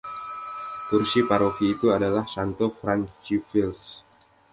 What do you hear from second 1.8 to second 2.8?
adalah Santo